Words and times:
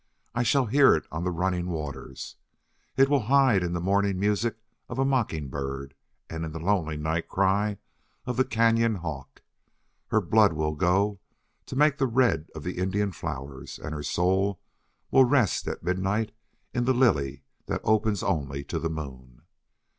I 0.33 0.41
shall 0.41 0.65
hear 0.65 0.95
it 0.95 1.05
on 1.11 1.25
running 1.25 1.67
waters. 1.69 2.35
It 2.97 3.07
will 3.07 3.19
hide 3.29 3.61
in 3.61 3.73
the 3.73 3.79
morning 3.79 4.19
music 4.19 4.57
of 4.89 4.97
a 4.97 5.05
mocking 5.05 5.47
bird 5.49 5.93
and 6.27 6.43
in 6.43 6.51
the 6.53 6.59
lonely 6.59 6.97
night 6.97 7.27
cry 7.29 7.77
of 8.25 8.35
the 8.35 8.43
cañon 8.43 8.95
hawk. 8.97 9.43
Her 10.07 10.19
blood 10.19 10.53
will 10.53 10.73
go 10.73 11.19
to 11.67 11.75
make 11.75 11.99
the 11.99 12.07
red 12.07 12.49
of 12.55 12.63
the 12.63 12.79
Indian 12.79 13.11
flowers 13.11 13.77
and 13.77 13.93
her 13.93 14.01
soul 14.01 14.59
will 15.11 15.25
rest 15.25 15.67
at 15.67 15.83
midnight 15.83 16.31
in 16.73 16.85
the 16.85 16.95
lily 16.95 17.43
that 17.67 17.81
opens 17.83 18.23
only 18.23 18.63
to 18.63 18.79
the 18.79 18.89
moon. 18.89 19.43